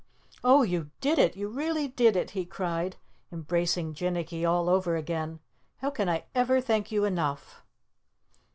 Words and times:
"Oh, 0.43 0.63
you 0.63 0.89
did 0.99 1.19
it! 1.19 1.35
You 1.37 1.47
really 1.47 1.87
did 1.87 2.15
it!" 2.15 2.31
he 2.31 2.43
cried, 2.43 2.95
embracing 3.31 3.93
Jinnicky 3.93 4.43
all 4.43 4.67
over 4.67 4.95
again. 4.95 5.41
"How 5.77 5.91
can 5.91 6.09
I 6.09 6.23
ever 6.33 6.59
thank 6.59 6.91
you 6.91 7.05
enough?" 7.05 7.63